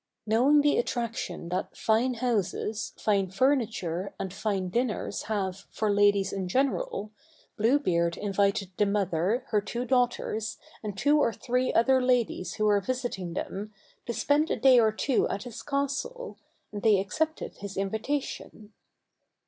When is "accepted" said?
16.99-17.57